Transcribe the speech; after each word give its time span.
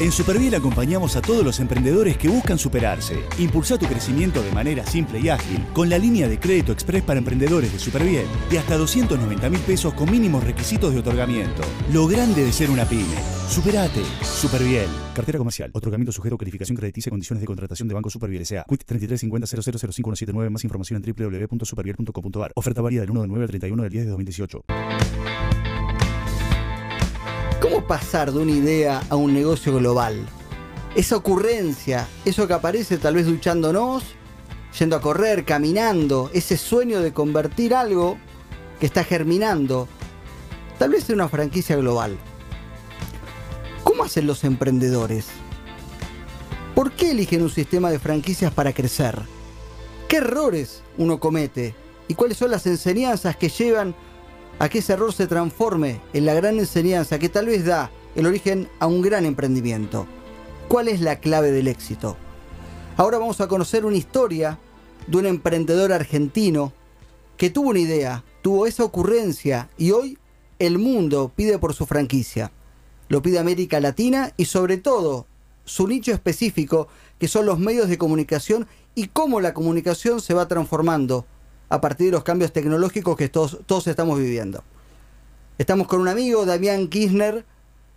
En 0.00 0.10
Superviel 0.10 0.54
acompañamos 0.54 1.16
a 1.16 1.22
todos 1.22 1.44
los 1.44 1.60
emprendedores 1.60 2.16
que 2.16 2.28
buscan 2.28 2.58
superarse. 2.58 3.22
Impulsa 3.38 3.78
tu 3.78 3.86
crecimiento 3.86 4.42
de 4.42 4.50
manera 4.52 4.84
simple 4.86 5.20
y 5.20 5.28
ágil 5.28 5.64
con 5.72 5.88
la 5.88 5.98
línea 5.98 6.28
de 6.28 6.40
crédito 6.40 6.72
express 6.72 7.02
para 7.02 7.18
emprendedores 7.18 7.72
de 7.72 7.78
Superviel 7.78 8.26
de 8.50 8.58
hasta 8.58 8.76
290 8.76 9.50
mil 9.50 9.60
pesos 9.60 9.94
con 9.94 10.10
mínimos 10.10 10.42
requisitos 10.42 10.92
de 10.92 11.00
otorgamiento. 11.00 11.62
Lo 11.92 12.06
grande 12.06 12.44
de 12.44 12.52
ser 12.52 12.70
una 12.70 12.84
pyme. 12.84 13.16
Superate. 13.48 14.02
Superviel. 14.22 14.88
Cartera 15.14 15.38
comercial. 15.38 15.70
Otorgamiento 15.74 16.10
sujeto 16.10 16.34
a 16.34 16.38
calificación 16.38 16.76
crediticia 16.76 17.10
y 17.10 17.12
condiciones 17.12 17.40
de 17.40 17.46
contratación 17.46 17.86
de 17.86 17.94
Banco 17.94 18.10
Superviel 18.10 18.42
S.A. 18.42 18.64
Quit 18.68 18.84
3350 18.84 20.50
Más 20.50 20.64
información 20.64 21.02
en 21.04 21.14
www.superviel.com.ar. 21.14 22.52
Oferta 22.56 22.80
válida 22.80 23.02
del 23.02 23.10
1 23.10 23.22
de 23.22 23.28
9 23.28 23.44
al 23.44 23.48
31 23.50 23.82
del 23.82 23.92
10 23.92 24.04
de 24.04 24.10
2018. 24.10 24.64
¿Cómo 27.82 27.98
pasar 27.98 28.30
de 28.30 28.38
una 28.38 28.52
idea 28.52 29.02
a 29.10 29.16
un 29.16 29.34
negocio 29.34 29.74
global? 29.74 30.24
Esa 30.94 31.16
ocurrencia, 31.16 32.06
eso 32.24 32.46
que 32.46 32.52
aparece 32.52 32.96
tal 32.96 33.16
vez 33.16 33.26
duchándonos, 33.26 34.04
yendo 34.78 34.94
a 34.94 35.00
correr, 35.00 35.44
caminando, 35.44 36.30
ese 36.32 36.56
sueño 36.56 37.00
de 37.00 37.12
convertir 37.12 37.74
algo 37.74 38.18
que 38.78 38.86
está 38.86 39.02
germinando, 39.02 39.88
tal 40.78 40.90
vez 40.90 41.08
en 41.08 41.16
una 41.16 41.28
franquicia 41.28 41.74
global. 41.74 42.16
¿Cómo 43.82 44.04
hacen 44.04 44.28
los 44.28 44.44
emprendedores? 44.44 45.26
¿Por 46.76 46.92
qué 46.92 47.10
eligen 47.10 47.42
un 47.42 47.50
sistema 47.50 47.90
de 47.90 47.98
franquicias 47.98 48.54
para 48.54 48.72
crecer? 48.72 49.18
¿Qué 50.06 50.18
errores 50.18 50.84
uno 50.98 51.18
comete? 51.18 51.74
¿Y 52.06 52.14
cuáles 52.14 52.36
son 52.36 52.52
las 52.52 52.64
enseñanzas 52.66 53.36
que 53.36 53.48
llevan 53.48 53.96
a 54.58 54.68
que 54.68 54.78
ese 54.78 54.92
error 54.92 55.12
se 55.12 55.26
transforme 55.26 56.00
en 56.12 56.26
la 56.26 56.34
gran 56.34 56.58
enseñanza 56.58 57.18
que 57.18 57.28
tal 57.28 57.46
vez 57.46 57.64
da 57.64 57.90
el 58.14 58.26
origen 58.26 58.68
a 58.78 58.86
un 58.86 59.02
gran 59.02 59.24
emprendimiento. 59.24 60.06
¿Cuál 60.68 60.88
es 60.88 61.00
la 61.00 61.20
clave 61.20 61.50
del 61.50 61.68
éxito? 61.68 62.16
Ahora 62.96 63.18
vamos 63.18 63.40
a 63.40 63.48
conocer 63.48 63.84
una 63.84 63.96
historia 63.96 64.58
de 65.06 65.16
un 65.16 65.26
emprendedor 65.26 65.92
argentino 65.92 66.72
que 67.36 67.50
tuvo 67.50 67.70
una 67.70 67.80
idea, 67.80 68.24
tuvo 68.42 68.66
esa 68.66 68.84
ocurrencia 68.84 69.70
y 69.76 69.90
hoy 69.90 70.18
el 70.58 70.78
mundo 70.78 71.32
pide 71.34 71.58
por 71.58 71.74
su 71.74 71.86
franquicia. 71.86 72.52
Lo 73.08 73.20
pide 73.22 73.38
América 73.38 73.80
Latina 73.80 74.32
y 74.36 74.44
sobre 74.44 74.76
todo 74.76 75.26
su 75.64 75.86
nicho 75.88 76.12
específico 76.12 76.88
que 77.18 77.28
son 77.28 77.46
los 77.46 77.58
medios 77.58 77.88
de 77.88 77.98
comunicación 77.98 78.66
y 78.94 79.08
cómo 79.08 79.40
la 79.40 79.54
comunicación 79.54 80.20
se 80.20 80.34
va 80.34 80.48
transformando 80.48 81.26
a 81.72 81.80
partir 81.80 82.08
de 82.08 82.12
los 82.12 82.22
cambios 82.22 82.52
tecnológicos 82.52 83.16
que 83.16 83.30
todos, 83.30 83.60
todos 83.64 83.86
estamos 83.86 84.18
viviendo. 84.18 84.62
Estamos 85.56 85.86
con 85.86 86.02
un 86.02 86.08
amigo, 86.08 86.44
Damián 86.44 86.88
Kirchner, 86.88 87.46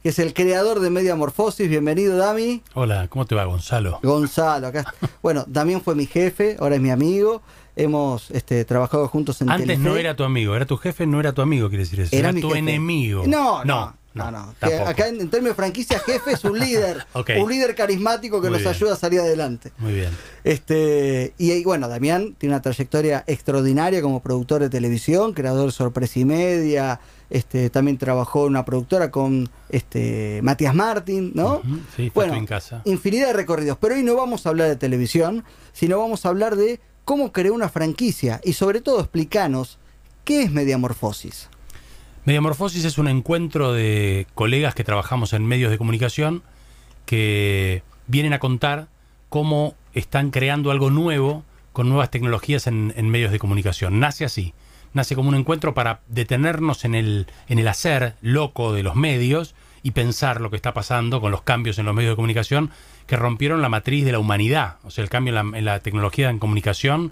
que 0.02 0.10
es 0.10 0.20
el 0.20 0.34
creador 0.34 0.80
de 0.80 0.90
Mediamorfosis. 0.90 1.68
Bienvenido, 1.68 2.16
Dami. 2.16 2.64
Hola, 2.74 3.10
¿cómo 3.10 3.26
te 3.26 3.36
va, 3.36 3.44
Gonzalo? 3.44 4.00
Gonzalo, 4.02 4.68
acá. 4.68 4.94
bueno, 5.22 5.44
Damián 5.46 5.82
fue 5.82 5.94
mi 5.94 6.06
jefe, 6.06 6.56
ahora 6.58 6.76
es 6.76 6.82
mi 6.82 6.90
amigo. 6.90 7.42
Hemos 7.76 8.32
este, 8.32 8.64
trabajado 8.64 9.10
juntos 9.10 9.42
en 9.42 9.50
Antes 9.50 9.78
no 9.78 9.98
era 9.98 10.16
tu 10.16 10.24
amigo, 10.24 10.56
era 10.56 10.66
tu 10.66 10.78
jefe, 10.78 11.06
no 11.06 11.20
era 11.20 11.34
tu 11.34 11.42
amigo, 11.42 11.68
quiere 11.68 11.84
decir 11.84 12.00
eso. 12.00 12.16
Era, 12.16 12.32
tu 12.32 12.56
enemigo. 12.56 13.28
No, 13.28 13.66
no. 13.66 13.88
No, 13.88 13.98
no. 14.16 14.56
acá 14.88 15.08
en, 15.08 15.30
términos 15.30 15.52
de 15.52 15.54
franquicia, 15.56 16.00
jefe 16.00 16.32
es 16.32 16.44
un 16.44 16.58
líder. 16.58 17.06
Un 17.38 17.50
líder 17.50 17.76
carismático 17.76 18.42
que 18.42 18.50
nos 18.50 18.66
ayuda 18.66 18.94
a 18.94 18.96
salir 18.96 19.20
adelante. 19.20 19.72
Muy 19.78 19.94
bien. 19.94 20.10
Este, 20.44 21.34
y 21.38 21.64
bueno, 21.64 21.88
Damián 21.88 22.36
tiene 22.38 22.56
una 22.56 22.62
trayectoria 22.62 23.24
extraordinaria 23.28 24.02
como 24.02 24.22
productor 24.22 24.62
de 24.62 24.70
televisión, 24.70 25.34
creador 25.34 25.68
de 25.68 25.72
Sorpresa 25.72 26.20
y 26.20 26.26
Media. 26.26 27.00
Este, 27.30 27.70
también 27.70 27.98
trabajó 27.98 28.44
en 28.44 28.52
una 28.52 28.66
productora 28.66 29.12
con 29.12 29.50
este, 29.70 30.40
Matías 30.44 30.76
Martín, 30.76 31.32
¿no? 31.34 31.62
Sí, 31.96 32.12
bueno, 32.14 32.36
en 32.36 32.46
casa. 32.46 32.82
Infinidad 32.86 33.28
de 33.28 33.34
recorridos. 33.34 33.78
Pero 33.82 33.96
hoy 33.96 34.04
no 34.04 34.16
vamos 34.16 34.46
a 34.46 34.50
hablar 34.50 34.70
de 34.70 34.76
televisión, 34.76 35.44
sino 35.74 36.00
vamos 36.00 36.26
a 36.26 36.30
hablar 36.30 36.56
de 36.56 36.80
cómo 37.04 37.32
creó 37.32 37.54
una 37.54 37.70
franquicia 37.70 38.42
y 38.44 38.54
sobre 38.54 38.82
todo 38.82 39.00
explicanos 39.00 39.80
qué 40.24 40.44
es 40.44 40.52
Mediamorfosis. 40.52 41.50
Mediamorfosis 42.26 42.86
es 42.86 42.98
un 42.98 43.08
encuentro 43.08 43.72
de 43.72 44.26
colegas 44.34 44.74
que 44.74 44.84
trabajamos 44.84 45.34
en 45.34 45.46
medios 45.46 45.70
de 45.70 45.78
comunicación 45.78 46.42
que 47.06 47.84
vienen 48.08 48.34
a 48.34 48.40
contar 48.40 48.88
cómo 49.30 49.76
están 49.94 50.32
creando 50.32 50.72
algo 50.72 50.90
nuevo 50.90 51.44
con 51.72 51.88
nuevas 51.88 52.10
tecnologías 52.10 52.66
en, 52.66 53.10
medios 53.10 53.32
de 53.32 53.38
comunicación. 53.38 54.00
Nace 54.00 54.26
así, 54.26 54.56
nace 54.94 55.14
como 55.14 55.30
un 55.30 55.36
encuentro 55.36 55.76
para 55.76 56.00
detenernos 56.08 56.84
en 56.84 56.96
el, 56.96 57.28
en 57.48 57.60
el 57.60 57.68
hacer 57.68 58.16
loco 58.22 58.74
de 58.74 58.82
los 58.82 58.96
medios 58.96 59.54
y 59.84 59.92
pensar 59.92 60.42
lo 60.42 60.50
que 60.50 60.56
está 60.56 60.74
pasando 60.74 61.22
con 61.22 61.30
los 61.30 61.44
cambios 61.44 61.78
en 61.78 61.86
los 61.86 61.94
medios 61.94 62.14
de 62.14 62.16
comunicación 62.16 62.72
que 63.06 63.18
rompieron 63.18 63.62
la 63.62 63.70
matriz 63.70 64.04
de 64.04 64.14
la 64.14 64.20
humanidad. 64.20 64.78
O 64.84 64.90
sea, 64.90 65.04
el 65.04 65.12
cambio 65.12 65.30
en 65.38 65.52
la, 65.52 65.58
en 65.60 65.66
la 65.66 65.80
tecnología 65.80 66.32
en 66.32 66.40
comunicación 66.40 67.12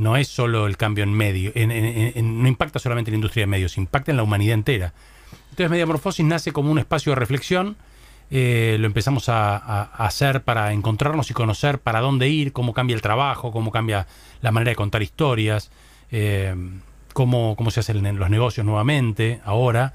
no 0.00 0.16
es 0.16 0.28
solo 0.28 0.66
el 0.66 0.78
cambio 0.78 1.04
en 1.04 1.12
medio, 1.12 1.52
no 1.54 2.48
impacta 2.48 2.78
solamente 2.78 3.10
en 3.10 3.12
la 3.12 3.16
industria 3.16 3.42
de 3.42 3.48
medios, 3.48 3.76
impacta 3.76 4.10
en 4.10 4.16
la 4.16 4.22
humanidad 4.22 4.54
entera. 4.54 4.94
Entonces 5.50 5.70
Mediamorfosis 5.70 6.24
nace 6.24 6.52
como 6.52 6.70
un 6.70 6.78
espacio 6.78 7.12
de 7.12 7.16
reflexión, 7.16 7.76
eh, 8.30 8.78
lo 8.80 8.86
empezamos 8.86 9.28
a, 9.28 9.82
hacer 9.82 10.42
para 10.42 10.72
encontrarnos 10.72 11.30
y 11.30 11.34
conocer 11.34 11.80
para 11.80 12.00
dónde 12.00 12.28
ir, 12.28 12.52
cómo 12.52 12.72
cambia 12.72 12.94
el 12.94 13.02
trabajo, 13.02 13.52
cómo 13.52 13.70
cambia 13.70 14.06
la 14.40 14.52
manera 14.52 14.70
de 14.70 14.76
contar 14.76 15.02
historias, 15.02 15.70
eh, 16.10 16.54
cómo, 17.12 17.54
cómo 17.56 17.70
se 17.70 17.80
hacen 17.80 18.02
los 18.18 18.30
negocios 18.30 18.64
nuevamente, 18.64 19.42
ahora. 19.44 19.92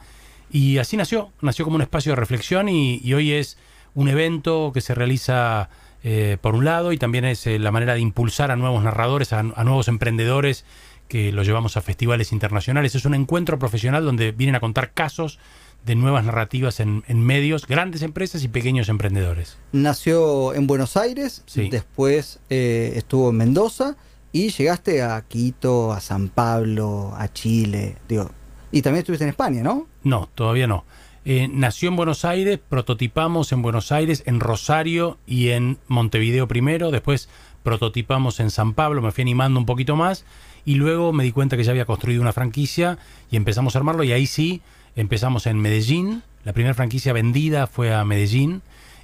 Y 0.51 0.77
así 0.77 0.97
nació, 0.97 1.31
nació 1.41 1.66
como 1.66 1.77
un 1.77 1.81
espacio 1.81 2.11
de 2.11 2.17
reflexión 2.17 2.69
y 2.69 3.11
hoy 3.11 3.31
es 3.31 3.57
un 3.95 4.07
evento 4.07 4.72
que 4.72 4.81
se 4.81 4.93
realiza 4.93 5.69
eh, 6.07 6.38
por 6.39 6.53
un 6.53 6.66
lado, 6.66 6.91
y 6.91 6.99
también 6.99 7.25
es 7.25 7.47
eh, 7.47 7.57
la 7.57 7.71
manera 7.71 7.95
de 7.95 7.99
impulsar 7.99 8.51
a 8.51 8.55
nuevos 8.55 8.83
narradores, 8.83 9.33
a, 9.33 9.41
nuevos 9.41 9.88
emprendedores 9.88 10.63
que 11.07 11.31
los 11.31 11.47
llevamos 11.47 11.77
a 11.77 11.81
festivales 11.81 12.31
internacionales. 12.31 12.93
Es 12.93 13.05
un 13.05 13.16
encuentro 13.16 13.57
profesional 13.57 14.05
donde 14.05 14.31
vienen 14.31 14.53
a 14.53 14.59
contar 14.59 14.93
casos 14.93 15.39
de 15.83 15.95
nuevas 15.95 16.23
narrativas 16.23 16.79
en, 16.79 17.03
medios, 17.21 17.66
grandes 17.66 18.03
empresas 18.03 18.43
y 18.43 18.49
pequeños 18.49 18.88
emprendedores. 18.88 19.57
Nació 19.71 20.53
en 20.53 20.67
Buenos 20.67 20.95
Aires, 20.95 21.43
después 21.55 22.39
eh, 22.51 22.93
estuvo 22.95 23.31
en 23.31 23.37
Mendoza 23.37 23.95
y 24.31 24.49
llegaste 24.49 25.01
a 25.01 25.19
Quito, 25.27 25.91
a 25.91 26.01
San 26.01 26.29
Pablo, 26.29 27.16
a 27.17 27.33
Chile, 27.33 27.97
digo, 28.07 28.29
y 28.72 28.83
también 28.83 28.99
estuviste 28.99 29.23
en 29.23 29.31
España, 29.31 29.63
¿no? 29.63 29.87
No, 30.03 30.29
todavía 30.35 30.67
no. 30.67 30.85
Eh, 31.27 31.49
nació 31.51 31.89
en 31.89 31.95
Buenos 31.95 32.23
Aires, 32.23 32.59
prototipamos 32.69 33.51
en 33.51 33.63
Buenos 33.63 33.91
Aires, 33.91 34.21
en 34.27 34.39
Rosario 34.39 35.17
y 35.25 35.49
en 35.49 35.79
Montevideo 35.87 36.47
primero, 36.47 36.91
después 36.91 37.29
prototipamos 37.63 38.39
en 38.39 38.51
San 38.51 38.73
Pablo, 38.75 39.01
me 39.01 39.11
fui 39.11 39.23
animando 39.23 39.59
un 39.59 39.65
poquito 39.65 39.95
más 39.95 40.23
y 40.65 40.75
luego 40.75 41.13
me 41.13 41.23
di 41.23 41.31
cuenta 41.31 41.57
que 41.57 41.63
ya 41.63 41.71
había 41.71 41.85
construido 41.85 42.21
una 42.21 42.31
franquicia 42.31 42.99
y 43.31 43.37
empezamos 43.37 43.75
a 43.75 43.79
armarlo 43.79 44.03
y 44.03 44.11
ahí 44.11 44.27
sí 44.27 44.61
empezamos 44.95 45.47
en 45.47 45.59
Medellín, 45.59 46.21
la 46.43 46.53
primera 46.53 46.75
franquicia 46.75 47.11
vendida 47.11 47.65
fue 47.65 47.91
a 47.91 48.05
Medellín 48.05 48.61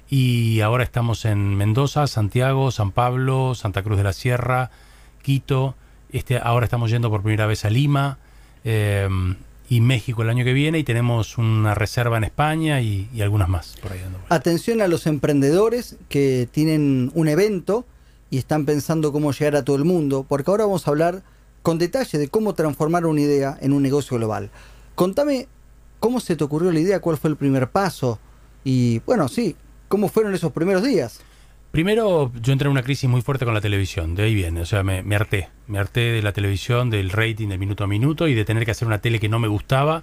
y 0.08 0.60
ahora 0.60 0.84
estamos 0.84 1.24
en 1.24 1.56
Mendoza, 1.56 2.06
Santiago, 2.06 2.70
San 2.70 2.92
Pablo, 2.92 3.56
Santa 3.56 3.82
Cruz 3.82 3.98
de 3.98 4.04
la 4.04 4.12
Sierra, 4.12 4.70
Quito, 5.22 5.74
este, 6.12 6.38
ahora 6.38 6.66
estamos 6.66 6.88
yendo 6.88 7.10
por 7.10 7.22
primera 7.22 7.46
vez 7.46 7.64
a 7.64 7.70
Lima. 7.70 8.18
Eh, 8.64 9.08
y 9.72 9.80
México 9.80 10.20
el 10.20 10.28
año 10.28 10.44
que 10.44 10.52
viene 10.52 10.78
y 10.78 10.84
tenemos 10.84 11.38
una 11.38 11.74
reserva 11.74 12.18
en 12.18 12.24
España 12.24 12.82
y, 12.82 13.08
algunas 13.22 13.48
más 13.48 13.74
por 13.80 13.92
ahí. 13.92 14.00
Atención 14.28 14.82
a 14.82 14.86
los 14.86 15.06
emprendedores 15.06 15.96
que 16.10 16.46
tienen 16.52 17.10
un 17.14 17.26
evento 17.26 17.86
y 18.28 18.36
están 18.36 18.66
pensando 18.66 19.12
cómo 19.12 19.32
llegar 19.32 19.56
a 19.56 19.64
todo 19.64 19.76
el 19.76 19.84
mundo, 19.84 20.26
porque 20.28 20.50
ahora 20.50 20.66
vamos 20.66 20.86
a 20.86 20.90
hablar 20.90 21.22
con 21.62 21.78
detalle 21.78 22.18
de 22.18 22.28
cómo 22.28 22.52
transformar 22.52 23.06
una 23.06 23.22
idea 23.22 23.56
en 23.62 23.72
un 23.72 23.82
negocio 23.82 24.18
global. 24.18 24.50
Contame 24.94 25.48
cómo 26.00 26.20
se 26.20 26.36
te 26.36 26.44
ocurrió 26.44 26.70
la 26.70 26.80
idea, 26.80 27.00
cuál 27.00 27.16
fue 27.16 27.30
el 27.30 27.36
primer 27.36 27.70
paso 27.70 28.18
y 28.64 28.98
bueno, 29.06 29.26
sí, 29.28 29.56
cómo 29.88 30.10
fueron 30.10 30.34
esos 30.34 30.52
primeros 30.52 30.82
días. 30.82 31.20
Primero, 31.72 32.30
yo 32.42 32.52
entré 32.52 32.66
en 32.66 32.72
una 32.72 32.82
crisis 32.82 33.08
muy 33.08 33.22
fuerte 33.22 33.46
con 33.46 33.54
la 33.54 33.62
televisión, 33.62 34.14
de 34.14 34.24
ahí 34.24 34.34
viene, 34.34 34.60
o 34.60 34.66
sea, 34.66 34.82
me, 34.82 35.16
harté, 35.16 35.48
me 35.66 35.78
harté 35.78 36.00
de 36.12 36.20
la 36.20 36.32
televisión, 36.32 36.90
del 36.90 37.08
rating 37.08 37.48
de 37.48 37.56
minuto 37.56 37.82
a 37.82 37.86
minuto 37.86 38.28
y 38.28 38.34
de 38.34 38.44
tener 38.44 38.66
que 38.66 38.72
hacer 38.72 38.86
una 38.86 38.98
tele 38.98 39.18
que 39.18 39.30
no 39.30 39.38
me 39.38 39.48
gustaba, 39.48 40.02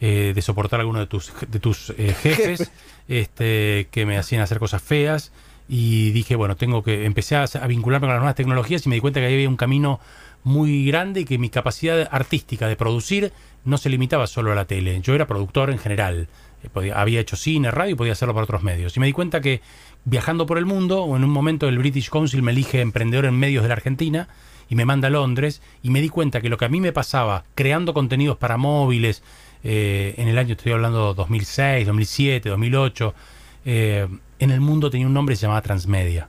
eh, 0.00 0.30
de 0.32 0.40
soportar 0.40 0.78
a 0.78 0.82
alguno 0.82 1.00
de 1.00 1.08
tus, 1.08 1.32
de 1.48 1.58
tus 1.58 1.90
eh, 1.98 2.14
jefes, 2.22 2.70
este, 3.08 3.88
que 3.90 4.06
me 4.06 4.18
hacían 4.18 4.40
hacer 4.40 4.60
cosas 4.60 4.82
feas 4.82 5.32
y 5.68 6.12
dije, 6.12 6.36
bueno, 6.36 6.54
tengo 6.54 6.84
que, 6.84 7.04
empecé 7.04 7.34
a, 7.34 7.46
vincularme 7.66 8.06
con 8.06 8.14
las 8.14 8.20
nuevas 8.20 8.36
tecnologías 8.36 8.86
y 8.86 8.88
me 8.88 8.94
di 8.94 9.00
cuenta 9.00 9.18
que 9.18 9.26
había 9.26 9.48
un 9.48 9.56
camino 9.56 9.98
muy 10.44 10.86
grande 10.86 11.22
y 11.22 11.24
que 11.24 11.38
mi 11.38 11.50
capacidad 11.50 12.08
artística 12.12 12.68
de 12.68 12.76
producir 12.76 13.32
no 13.64 13.78
se 13.78 13.88
limitaba 13.88 14.28
solo 14.28 14.52
a 14.52 14.54
la 14.54 14.66
tele, 14.66 15.00
yo 15.00 15.16
era 15.16 15.26
productor 15.26 15.70
en 15.70 15.78
general, 15.78 16.28
eh, 16.62 16.92
había 16.94 17.20
hecho 17.20 17.36
cine, 17.36 17.70
radio 17.70 17.92
y 17.92 17.96
podía 17.96 18.12
hacerlo 18.12 18.34
para 18.34 18.44
otros 18.44 18.62
medios. 18.62 18.96
Y 18.96 19.00
me 19.00 19.06
di 19.06 19.12
cuenta 19.12 19.40
que 19.40 19.60
viajando 20.04 20.46
por 20.46 20.58
el 20.58 20.66
mundo, 20.66 21.02
o 21.04 21.16
en 21.16 21.24
un 21.24 21.30
momento 21.30 21.68
el 21.68 21.78
British 21.78 22.10
Council 22.10 22.42
me 22.42 22.52
elige 22.52 22.80
emprendedor 22.80 23.24
en 23.24 23.38
medios 23.38 23.62
de 23.62 23.68
la 23.68 23.74
Argentina, 23.74 24.28
y 24.68 24.76
me 24.76 24.84
manda 24.84 25.08
a 25.08 25.10
Londres 25.10 25.62
y 25.82 25.90
me 25.90 26.00
di 26.00 26.08
cuenta 26.08 26.40
que 26.40 26.48
lo 26.48 26.56
que 26.56 26.64
a 26.64 26.68
mí 26.68 26.80
me 26.80 26.92
pasaba 26.92 27.42
creando 27.56 27.92
contenidos 27.92 28.36
para 28.36 28.56
móviles 28.56 29.24
eh, 29.64 30.14
en 30.16 30.28
el 30.28 30.38
año, 30.38 30.52
estoy 30.52 30.70
hablando 30.70 31.12
2006, 31.12 31.86
2007, 31.86 32.48
2008, 32.48 33.14
en 33.64 34.20
el 34.38 34.60
mundo 34.60 34.88
tenía 34.88 35.08
un 35.08 35.12
nombre 35.12 35.34
que 35.34 35.36
se 35.36 35.42
llamaba 35.42 35.60
Transmedia. 35.60 36.28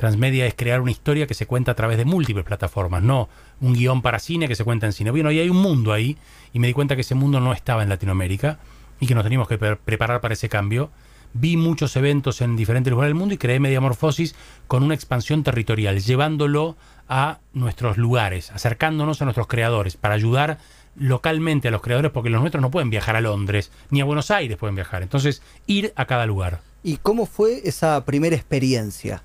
Transmedia 0.00 0.46
es 0.46 0.54
crear 0.54 0.80
una 0.80 0.90
historia 0.90 1.26
que 1.26 1.34
se 1.34 1.46
cuenta 1.46 1.72
a 1.72 1.74
través 1.74 1.98
de 1.98 2.06
múltiples 2.06 2.44
plataformas, 2.44 3.02
no 3.02 3.28
un 3.60 3.74
guion 3.74 4.00
para 4.00 4.18
cine 4.18 4.48
que 4.48 4.54
se 4.54 4.64
cuenta 4.64 4.86
en 4.86 4.94
cine. 4.94 5.10
Bueno, 5.10 5.30
y 5.30 5.38
hay 5.38 5.50
un 5.50 5.58
mundo 5.58 5.92
ahí 5.92 6.16
y 6.54 6.58
me 6.58 6.68
di 6.68 6.72
cuenta 6.72 6.94
que 6.94 7.02
ese 7.02 7.14
mundo 7.14 7.38
no 7.38 7.52
estaba 7.52 7.82
en 7.82 7.90
Latinoamérica 7.90 8.58
y 9.00 9.06
que 9.06 9.14
nos 9.14 9.24
teníamos 9.24 9.48
que 9.48 9.58
preparar 9.58 10.20
para 10.20 10.34
ese 10.34 10.48
cambio. 10.48 10.90
Vi 11.32 11.56
muchos 11.56 11.96
eventos 11.96 12.40
en 12.40 12.56
diferentes 12.56 12.90
lugares 12.90 13.10
del 13.10 13.14
mundo 13.14 13.34
y 13.34 13.38
creé 13.38 13.60
Mediamorfosis 13.60 14.34
con 14.66 14.82
una 14.82 14.94
expansión 14.94 15.42
territorial, 15.42 16.00
llevándolo 16.00 16.76
a 17.08 17.38
nuestros 17.52 17.96
lugares, 17.98 18.50
acercándonos 18.50 19.22
a 19.22 19.24
nuestros 19.24 19.46
creadores 19.46 19.96
para 19.96 20.14
ayudar 20.14 20.58
localmente 20.96 21.68
a 21.68 21.70
los 21.70 21.82
creadores 21.82 22.10
porque 22.10 22.30
los 22.30 22.40
nuestros 22.40 22.60
no 22.60 22.70
pueden 22.70 22.90
viajar 22.90 23.16
a 23.16 23.20
Londres 23.20 23.70
ni 23.90 24.00
a 24.00 24.04
Buenos 24.04 24.30
Aires 24.30 24.56
pueden 24.56 24.74
viajar. 24.74 25.02
Entonces, 25.02 25.42
ir 25.66 25.92
a 25.96 26.04
cada 26.04 26.26
lugar. 26.26 26.60
¿Y 26.82 26.96
cómo 26.96 27.26
fue 27.26 27.60
esa 27.64 28.04
primera 28.04 28.34
experiencia? 28.34 29.22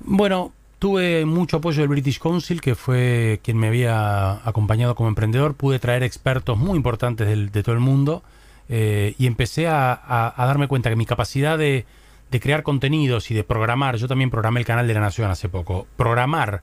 Bueno, 0.00 0.52
tuve 0.78 1.26
mucho 1.26 1.58
apoyo 1.58 1.80
del 1.80 1.88
British 1.88 2.18
Council, 2.18 2.60
que 2.60 2.74
fue 2.74 3.40
quien 3.42 3.56
me 3.56 3.68
había 3.68 4.46
acompañado 4.46 4.94
como 4.94 5.08
emprendedor. 5.08 5.54
Pude 5.54 5.78
traer 5.78 6.02
expertos 6.02 6.58
muy 6.58 6.76
importantes 6.76 7.52
de, 7.52 7.62
todo 7.62 7.74
el 7.74 7.80
mundo 7.80 8.22
eh, 8.72 9.16
y 9.18 9.26
empecé 9.26 9.66
a, 9.66 10.32
darme 10.38 10.68
cuenta 10.68 10.90
que 10.90 10.96
mi 10.96 11.04
capacidad 11.04 11.58
de, 11.58 11.86
crear 12.30 12.62
contenidos 12.62 13.32
y 13.32 13.34
de 13.34 13.42
programar, 13.42 13.96
yo 13.96 14.06
también 14.06 14.30
programé 14.30 14.60
el 14.60 14.66
canal 14.66 14.86
de 14.86 14.94
la 14.94 15.00
Nación 15.00 15.28
hace 15.28 15.48
poco, 15.48 15.88
programar 15.96 16.62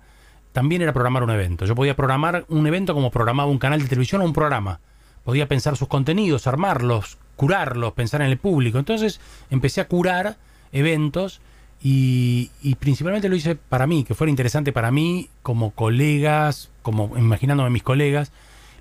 también 0.54 0.82
era 0.82 0.94
programar 0.94 1.22
un 1.22 1.30
evento. 1.30 1.66
Yo 1.66 1.76
podía 1.76 1.96
programar 1.96 2.46
un 2.48 2.66
evento 2.66 2.94
como 2.94 3.12
programaba 3.12 3.52
un 3.52 3.60
canal 3.60 3.82
de 3.82 3.90
televisión 3.90 4.22
o 4.22 4.26
un 4.26 4.34
programa. 4.34 4.80
Podía 5.24 5.48
pensar 5.48 5.76
sus 5.76 5.90
contenidos, 5.90 6.48
armarlos, 6.48 7.18
curarlos, 7.36 7.92
pensar 7.92 8.22
en 8.22 8.28
el 8.28 8.38
público. 8.38 8.80
Entonces 8.80 9.20
empecé 9.52 9.82
a 9.82 9.88
curar 9.88 10.38
eventos 10.72 11.42
y, 11.84 12.50
principalmente 12.80 13.30
lo 13.30 13.36
hice 13.36 13.56
para 13.56 13.86
mí, 13.86 14.04
que 14.06 14.16
fuera 14.16 14.32
interesante 14.32 14.72
para 14.72 14.90
mí, 14.90 15.30
como 15.44 15.72
colegas, 15.72 16.72
como 16.82 17.16
imaginándome 17.18 17.70
mis 17.70 17.84
colegas. 17.84 18.32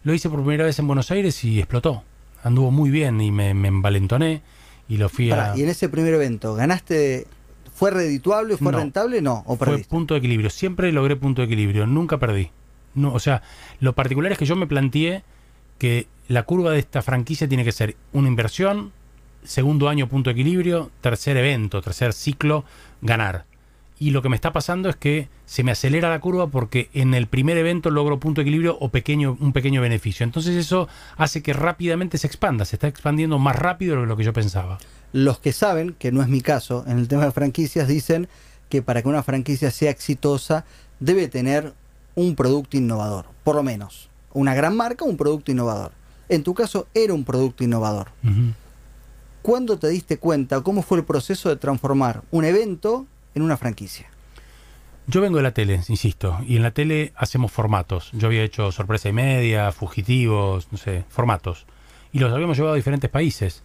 Lo 0.04 0.14
hice 0.14 0.30
por 0.30 0.40
primera 0.40 0.64
vez 0.64 0.78
en 0.78 0.86
Buenos 0.86 1.10
Aires 1.10 1.44
y 1.44 1.58
explotó. 1.58 2.04
Anduvo 2.46 2.70
muy 2.70 2.90
bien 2.90 3.20
y 3.20 3.32
me, 3.32 3.50
envalentoné 3.50 4.40
y 4.88 4.98
lo 4.98 5.08
fui 5.08 5.32
a... 5.32 5.56
Y 5.56 5.62
en 5.62 5.68
ese 5.68 5.88
primer 5.88 6.14
evento, 6.14 6.54
¿ganaste? 6.54 7.26
¿Fue 7.74 7.90
redituable? 7.90 8.56
¿Fue 8.56 8.70
rentable? 8.70 9.20
No, 9.20 9.42
¿o 9.46 9.56
Fue 9.56 9.78
punto 9.78 10.14
de 10.14 10.18
equilibrio. 10.18 10.48
Siempre 10.48 10.92
logré 10.92 11.16
punto 11.16 11.42
de 11.42 11.46
equilibrio. 11.46 11.88
Nunca 11.88 12.18
perdí. 12.18 12.50
No, 12.94 13.12
o 13.12 13.18
sea, 13.18 13.42
lo 13.80 13.94
particular 13.94 14.30
es 14.30 14.38
que 14.38 14.46
yo 14.46 14.54
me 14.54 14.68
planteé 14.68 15.24
que 15.78 16.06
la 16.28 16.44
curva 16.44 16.70
de 16.70 16.78
esta 16.78 17.02
franquicia 17.02 17.48
tiene 17.48 17.64
que 17.64 17.72
ser 17.72 17.96
una 18.12 18.28
inversión, 18.28 18.92
segundo 19.42 19.88
año 19.88 20.08
punto 20.08 20.30
de 20.30 20.40
equilibrio, 20.40 20.92
tercer 21.00 21.36
evento, 21.36 21.82
tercer 21.82 22.12
ciclo, 22.12 22.64
ganar. 23.02 23.44
Y 23.98 24.10
lo 24.10 24.20
que 24.20 24.28
me 24.28 24.36
está 24.36 24.52
pasando 24.52 24.90
es 24.90 24.96
que 24.96 25.28
se 25.46 25.62
me 25.62 25.72
acelera 25.72 26.10
la 26.10 26.20
curva 26.20 26.48
porque 26.48 26.90
en 26.92 27.14
el 27.14 27.28
primer 27.28 27.56
evento 27.56 27.90
logro 27.90 28.20
punto 28.20 28.40
de 28.40 28.42
equilibrio 28.42 28.76
o 28.78 28.90
pequeño, 28.90 29.38
un 29.40 29.54
pequeño 29.54 29.80
beneficio. 29.80 30.24
Entonces 30.24 30.54
eso 30.54 30.86
hace 31.16 31.42
que 31.42 31.54
rápidamente 31.54 32.18
se 32.18 32.26
expanda, 32.26 32.66
se 32.66 32.76
está 32.76 32.88
expandiendo 32.88 33.38
más 33.38 33.56
rápido 33.56 33.98
de 33.98 34.06
lo 34.06 34.16
que 34.16 34.24
yo 34.24 34.34
pensaba. 34.34 34.78
Los 35.12 35.38
que 35.38 35.52
saben, 35.52 35.94
que 35.98 36.12
no 36.12 36.20
es 36.20 36.28
mi 36.28 36.42
caso, 36.42 36.84
en 36.86 36.98
el 36.98 37.08
tema 37.08 37.24
de 37.24 37.32
franquicias 37.32 37.88
dicen 37.88 38.28
que 38.68 38.82
para 38.82 39.00
que 39.00 39.08
una 39.08 39.22
franquicia 39.22 39.70
sea 39.70 39.90
exitosa 39.90 40.66
debe 41.00 41.28
tener 41.28 41.72
un 42.14 42.34
producto 42.34 42.76
innovador, 42.76 43.26
por 43.44 43.56
lo 43.56 43.62
menos. 43.62 44.10
Una 44.34 44.54
gran 44.54 44.76
marca, 44.76 45.06
un 45.06 45.16
producto 45.16 45.52
innovador. 45.52 45.92
En 46.28 46.42
tu 46.42 46.52
caso 46.52 46.86
era 46.92 47.14
un 47.14 47.24
producto 47.24 47.64
innovador. 47.64 48.08
¿Cuándo 49.40 49.78
te 49.78 49.88
diste 49.88 50.18
cuenta 50.18 50.60
cómo 50.60 50.82
fue 50.82 50.98
el 50.98 51.04
proceso 51.04 51.48
de 51.48 51.56
transformar 51.56 52.22
un 52.30 52.44
evento 52.44 53.06
en 53.36 53.42
una 53.42 53.56
franquicia? 53.56 54.06
Yo 55.06 55.20
vengo 55.20 55.36
de 55.36 55.44
la 55.44 55.52
tele, 55.52 55.80
insisto, 55.88 56.40
y 56.48 56.56
en 56.56 56.64
la 56.64 56.72
tele 56.72 57.12
hacemos 57.14 57.52
formatos. 57.52 58.10
Yo 58.12 58.26
había 58.26 58.42
hecho 58.42 58.72
sorpresa 58.72 59.08
y 59.08 59.12
media, 59.12 59.70
fugitivos, 59.70 60.66
no 60.72 60.78
sé, 60.78 61.04
formatos. 61.08 61.66
Y 62.12 62.18
los 62.18 62.32
habíamos 62.32 62.56
llevado 62.56 62.72
a 62.72 62.76
diferentes 62.76 63.08
países. 63.08 63.62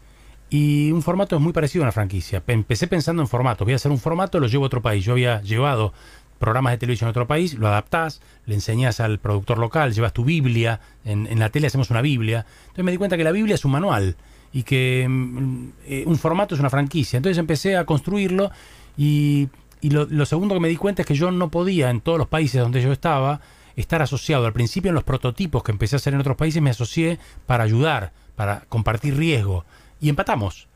Y 0.51 0.91
un 0.91 1.01
formato 1.01 1.38
es 1.38 1.41
muy 1.41 1.53
parecido 1.53 1.83
a 1.83 1.85
una 1.85 1.94
franquicia. 1.94 2.44
Empecé 2.45 2.88
pensando 2.88 3.23
en 3.23 3.27
formatos. 3.27 3.65
Voy 3.65 3.73
a 3.73 3.77
hacer 3.77 3.91
un 3.91 3.97
formato, 3.97 4.39
lo 4.39 4.47
llevo 4.47 4.65
a 4.65 4.68
otro 4.68 4.81
país. 4.81 5.03
Yo 5.03 5.13
había 5.13 5.41
llevado 5.41 5.94
programas 6.38 6.73
de 6.73 6.77
televisión 6.77 7.07
a 7.07 7.12
otro 7.12 7.25
país, 7.25 7.53
lo 7.53 7.68
adaptás, 7.68 8.21
le 8.45 8.56
enseñas 8.56 9.00
al 9.00 9.19
productor 9.19 9.57
local, 9.57 9.94
llevas 9.94 10.13
tu 10.13 10.25
Biblia. 10.25 10.79
En, 11.06 11.25
en 11.25 11.39
la 11.39 11.50
tele 11.50 11.68
hacemos 11.68 11.89
una 11.89 12.01
Biblia. 12.01 12.45
Entonces 12.63 12.83
me 12.83 12.91
di 12.91 12.97
cuenta 12.97 13.18
que 13.18 13.23
la 13.23 13.31
Biblia 13.31 13.56
es 13.56 13.65
un 13.65 13.71
manual 13.71 14.15
y 14.53 14.63
que 14.63 15.07
mm, 15.09 15.69
eh, 15.88 16.03
un 16.06 16.18
formato 16.18 16.53
es 16.53 16.59
una 16.59 16.69
franquicia. 16.69 17.18
Entonces 17.18 17.38
empecé 17.38 17.77
a 17.77 17.85
construirlo 17.85 18.51
y, 18.97 19.47
lo, 19.89 20.25
segundo 20.25 20.54
que 20.54 20.62
me 20.62 20.69
di 20.69 20.78
cuenta 20.78 21.01
es 21.01 21.07
que 21.07 21.16
yo 21.16 21.31
no 21.31 21.50
podía 21.50 21.89
en 21.89 22.01
todos 22.01 22.18
los 22.18 22.28
países 22.28 22.62
donde 22.62 22.81
yo 22.81 22.92
estaba 22.92 23.42
estar 23.75 24.01
asociado. 24.01 24.45
Al 24.45 24.54
principio 24.54 24.89
en 24.89 24.95
los 24.95 25.04
prototipos 25.04 25.63
que 25.63 25.72
empecé 25.72 25.95
a 25.95 25.98
hacer 25.98 26.13
en 26.13 26.19
otros 26.19 26.38
países 26.38 26.62
me 26.62 26.69
asocié 26.69 27.19
para 27.45 27.63
ayudar, 27.63 28.12
para 28.36 28.62
compartir 28.69 29.18
riesgo 29.18 29.66
y 30.00 30.10
empatamos. 30.10 30.68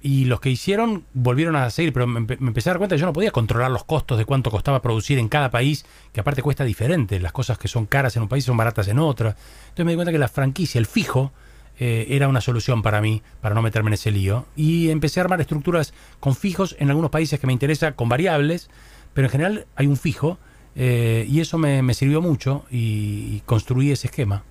Y 0.00 0.26
los 0.26 0.40
que 0.40 0.50
hicieron 0.50 1.04
volvieron 1.14 1.56
a 1.56 1.70
seguir, 1.70 1.92
pero 1.94 2.06
me, 2.06 2.18
empecé 2.20 2.68
a 2.68 2.72
dar 2.72 2.78
cuenta 2.78 2.94
que 2.94 3.00
yo 3.00 3.06
no 3.06 3.14
podía 3.14 3.30
controlar 3.30 3.70
los 3.70 3.84
costos 3.84 4.18
de 4.18 4.26
cuánto 4.26 4.50
costaba 4.50 4.82
producir 4.82 5.18
en 5.18 5.28
cada 5.28 5.50
país, 5.50 5.86
que 6.12 6.20
aparte 6.20 6.42
cuesta 6.42 6.62
diferente. 6.62 7.18
Las 7.20 7.32
cosas 7.32 7.56
que 7.56 7.68
son 7.68 7.86
caras 7.86 8.14
en 8.16 8.22
un 8.22 8.28
país 8.28 8.44
son 8.44 8.56
baratas 8.56 8.88
en 8.88 8.98
otra. 8.98 9.30
Entonces 9.30 9.84
me 9.86 9.92
di 9.92 9.96
cuenta 9.96 10.12
que 10.12 10.18
la 10.18 10.28
franquicia, 10.28 10.78
el 10.78 10.86
fijo, 10.86 11.32
eh, 11.78 12.06
era 12.10 12.28
una 12.28 12.40
solución 12.40 12.82
para 12.82 13.00
mí, 13.00 13.22
para 13.40 13.54
no 13.54 13.62
meterme 13.62 13.90
en 13.90 13.94
ese 13.94 14.10
lío. 14.10 14.46
Y 14.56 14.90
empecé 14.90 15.20
a 15.20 15.24
armar 15.24 15.40
estructuras 15.40 15.92
con 16.20 16.34
fijos 16.36 16.76
en 16.78 16.90
algunos 16.90 17.10
países 17.10 17.40
que 17.40 17.46
me 17.46 17.52
interesa, 17.52 17.92
con 17.92 18.08
variables, 18.08 18.70
pero 19.12 19.26
en 19.26 19.30
general 19.30 19.66
hay 19.76 19.86
un 19.86 19.96
fijo 19.96 20.38
eh, 20.76 21.26
y 21.28 21.40
eso 21.40 21.58
me, 21.58 21.94
sirvió 21.94 22.20
mucho 22.20 22.64
y, 22.70 23.40
construí 23.46 23.90
ese 23.90 24.08
esquema. 24.08 24.42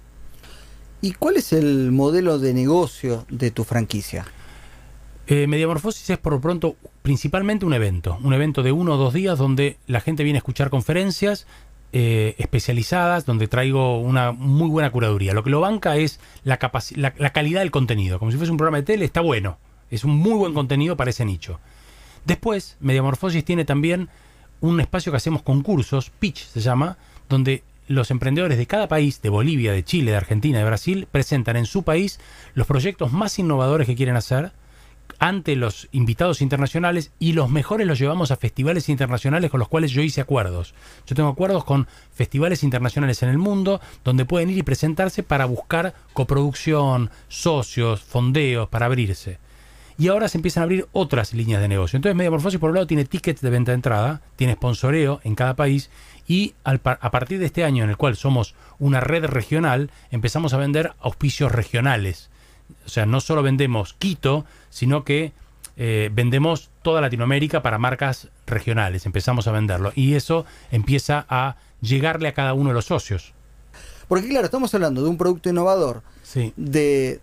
¿Y 1.02 1.14
cuál 1.14 1.38
es 1.38 1.52
el 1.52 1.92
modelo 1.92 2.40
de 2.40 2.54
negocio 2.54 3.26
de 3.30 3.52
tu 3.52 3.64
franquicia? 3.66 4.26
Eh, 5.28 5.48
Mediamorfosis 5.48 6.10
es 6.10 6.18
por 6.18 6.34
lo 6.34 6.42
pronto 6.42 6.76
principalmente 7.02 7.66
un 7.66 7.74
evento, 7.74 8.18
un 8.24 8.34
evento 8.34 8.64
de 8.64 8.72
uno 8.72 8.94
o 8.94 8.98
dos 8.98 9.14
días 9.14 9.38
donde 9.38 9.78
la 9.88 10.02
gente 10.02 10.24
viene 10.24 10.38
a 10.38 10.42
escuchar 10.42 10.70
conferencias, 10.70 11.46
eh, 11.96 12.34
especializadas 12.40 13.26
donde 13.26 13.48
traigo 13.48 14.00
una 14.00 14.32
muy 14.32 14.68
buena 14.68 14.92
curaduría. 14.92 15.34
Lo 15.34 15.44
que 15.44 15.52
lo 15.52 15.62
banca 15.62 15.96
es 15.96 16.20
la, 16.44 16.58
la, 16.96 17.30
calidad 17.30 17.62
del 17.62 17.70
contenido. 17.70 18.18
Como 18.18 18.32
si 18.32 18.38
fuese 18.38 18.52
un 18.52 18.58
programa 18.58 18.78
de 18.78 18.84
tele, 18.84 19.06
está 19.06 19.22
bueno. 19.22 19.60
Es 19.92 20.04
un 20.04 20.16
muy 20.16 20.34
buen 20.34 20.56
contenido 20.56 20.98
para 20.98 21.12
ese 21.12 21.24
nicho. 21.24 21.60
Después, 22.26 22.78
Mediamorfosis 22.80 23.46
tiene 23.46 23.64
también 23.64 24.10
un 24.60 24.80
espacio 24.80 25.12
que 25.12 25.18
hacemos 25.18 25.44
concursos, 25.44 26.10
Pitch 26.10 26.48
se 26.48 26.62
llama, 26.62 26.98
donde 27.30 27.64
los 27.88 28.10
emprendedores 28.10 28.58
de 28.58 28.66
cada 28.66 28.88
país, 28.88 29.22
de 29.22 29.30
Bolivia, 29.30 29.72
de 29.72 29.84
Chile, 29.84 30.12
de 30.12 30.18
Argentina, 30.18 30.58
de 30.58 30.66
Brasil, 30.66 31.08
presentan 31.12 31.58
en 31.58 31.68
su 31.68 31.84
país 31.84 32.20
los 32.56 32.66
proyectos 32.66 33.12
más 33.12 33.38
innovadores 33.38 33.86
que 33.86 33.96
quieren 33.96 34.16
hacer 34.16 34.52
ante 35.20 35.56
los 35.56 35.88
invitados 35.92 36.42
internacionales 36.42 37.12
y 37.20 37.34
los 37.34 37.50
mejores 37.50 37.88
los 37.88 38.00
llevamos 38.00 38.32
a 38.32 38.38
festivales 38.38 38.90
internacionales 38.90 39.52
con 39.52 39.60
los 39.60 39.70
cuales 39.70 39.92
yo 39.92 40.02
hice 40.02 40.22
acuerdos. 40.22 40.74
Yo 41.06 41.16
tengo 41.16 41.30
acuerdos 41.30 41.64
con 41.64 41.88
festivales 42.14 42.64
internacionales 42.64 43.24
en 43.24 43.30
el 43.30 43.38
mundo 43.38 43.82
donde 44.04 44.26
pueden 44.26 44.50
ir 44.50 44.58
y 44.58 44.64
presentarse 44.64 45.24
para 45.24 45.46
buscar 45.46 45.94
coproducción, 46.14 47.10
socios, 47.28 48.02
fondeos, 48.02 48.70
para 48.70 48.86
abrirse. 48.86 49.40
Y 49.98 50.08
ahora 50.08 50.28
se 50.28 50.40
empiezan 50.40 50.62
a 50.62 50.64
abrir 50.66 50.88
otras 50.92 51.34
líneas 51.34 51.62
de 51.62 51.68
negocio. 51.68 51.98
Entonces 51.98 52.16
Mediamorfosis 52.16 52.60
por 52.60 52.72
un 52.72 52.76
lado 52.76 52.88
tiene 52.88 53.06
tickets 53.06 53.42
de 53.42 53.50
venta 53.50 53.72
de 53.72 53.76
entrada, 53.76 54.22
tiene 54.36 54.54
sponsoreo 54.54 55.22
en 55.24 55.36
cada 55.36 55.56
país 55.56 55.90
y 56.28 56.56
a 56.64 57.12
partir 57.12 57.40
de 57.40 57.46
este 57.46 57.64
año 57.64 57.84
en 57.84 57.90
el 57.90 57.98
cual 57.98 58.16
somos 58.16 58.56
una 58.80 59.02
red 59.02 59.26
regional, 59.26 59.92
empezamos 60.10 60.54
a 60.54 60.58
vender 60.58 60.94
auspicios 61.00 61.52
regionales 61.52 62.30
o 62.86 62.90
sea, 62.90 63.06
no 63.06 63.22
solo 63.22 63.44
vendemos 63.44 63.94
Quito, 63.94 64.46
sino 64.70 65.04
que 65.04 65.32
eh, 65.76 66.10
vendemos 66.14 66.70
toda 66.82 67.02
Latinoamérica 67.02 67.62
para 67.62 67.78
marcas 67.78 68.28
regionales. 68.46 69.06
Empezamos 69.06 69.48
a 69.48 69.52
venderlo. 69.52 69.92
Y 69.96 70.16
eso 70.16 70.46
empieza 70.72 71.26
a 71.30 71.56
llegarle 71.82 72.28
a 72.28 72.34
cada 72.34 72.54
uno 72.54 72.70
de 72.70 72.76
los 72.76 72.86
socios. 72.86 73.34
Porque 74.08 74.28
claro, 74.28 74.46
estamos 74.46 74.74
hablando 74.76 75.02
de 75.02 75.10
un 75.10 75.18
producto 75.18 75.50
innovador, 75.50 76.04
sí. 76.24 76.54
de, 76.56 77.20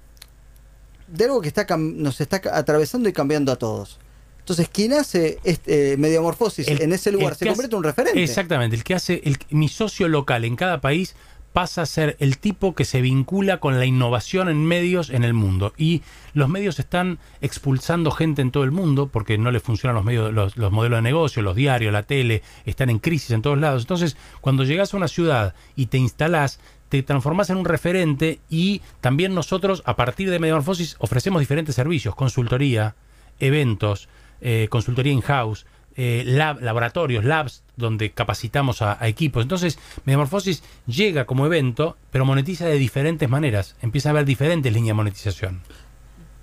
de 1.06 1.25
algo 1.25 1.40
que 1.40 1.49
está 1.49 1.66
nos 1.76 2.20
está 2.20 2.40
atravesando 2.52 3.09
y 3.09 3.12
cambiando 3.12 3.52
a 3.52 3.56
todos. 3.56 3.99
Entonces, 4.40 4.68
quien 4.68 4.94
hace 4.94 5.38
este, 5.44 5.97
mediamorfosis 5.97 6.66
en 6.66 6.92
ese 6.92 7.12
lugar 7.12 7.37
se 7.37 7.47
convierte 7.47 7.76
en 7.76 7.78
un 7.78 7.85
referente. 7.85 8.23
Exactamente, 8.23 8.75
el 8.75 8.82
que 8.82 8.94
hace 8.94 9.20
el, 9.25 9.38
mi 9.50 9.68
socio 9.68 10.09
local 10.09 10.44
en 10.44 10.56
cada 10.56 10.80
país 10.80 11.14
pasa 11.52 11.83
a 11.83 11.87
ser 11.87 12.16
el 12.21 12.38
tipo 12.38 12.75
que 12.75 12.85
se 12.85 13.00
vincula 13.00 13.59
con 13.59 13.78
la 13.78 13.87
innovación 13.87 14.49
en 14.49 14.64
medios 14.64 15.11
en 15.11 15.25
el 15.25 15.35
mundo. 15.35 15.73
Y 15.76 16.02
los 16.33 16.49
medios 16.49 16.78
están 16.78 17.19
expulsando 17.40 18.11
gente 18.11 18.42
en 18.42 18.50
todo 18.50 18.64
el 18.64 18.71
mundo 18.71 19.09
porque 19.09 19.38
no 19.38 19.50
les 19.50 19.62
funcionan 19.62 19.97
los 19.97 20.04
medios, 20.04 20.33
los, 20.33 20.57
los 20.57 20.73
modelos 20.73 20.99
de 20.99 21.02
negocio, 21.02 21.42
los 21.42 21.57
diarios, 21.57 21.92
la 21.92 22.04
tele, 22.04 22.42
están 22.64 22.90
en 22.90 22.99
crisis 22.99 23.30
en 23.33 23.42
todos 23.42 23.59
lados. 23.59 23.83
Entonces, 23.83 24.16
cuando 24.40 24.64
llegas 24.64 24.95
a 24.95 24.97
una 24.97 25.09
ciudad 25.09 25.54
y 25.76 25.87
te 25.87 25.99
instalás, 25.99 26.61
te 26.88 27.02
transformas 27.02 27.50
en 27.50 27.57
un 27.57 27.64
referente 27.64 28.40
y 28.49 28.83
también 29.00 29.35
nosotros, 29.35 29.83
a 29.87 29.97
partir 29.97 30.30
de 30.30 30.38
Mediamorfosis, 30.38 30.97
ofrecemos 30.99 31.40
diferentes 31.40 31.75
servicios, 31.75 32.14
consultoría, 32.14 32.97
eventos, 33.38 34.09
eh, 34.40 34.66
consultoría 34.71 35.12
in-house, 35.12 35.66
eh, 35.97 36.23
lab, 36.26 36.61
laboratorios, 36.61 37.25
labs, 37.25 37.62
donde 37.76 38.11
capacitamos 38.12 38.82
a, 38.82 39.02
a, 39.02 39.09
equipos. 39.09 39.42
Entonces, 39.42 39.78
Metamorfosis 40.04 40.62
llega 40.87 41.26
como 41.26 41.47
evento, 41.47 41.97
pero 42.11 42.25
monetiza 42.25 42.66
de 42.66 42.78
diferentes 42.78 43.28
maneras. 43.28 43.76
Empieza 43.82 44.09
a 44.09 44.12
haber 44.12 44.25
diferentes 44.25 44.73
líneas 44.73 44.90
de 44.90 44.94
monetización. 44.94 45.61